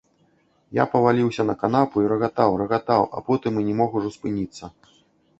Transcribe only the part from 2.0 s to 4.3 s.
і рагатаў, рагатаў, а потым і не мог ужо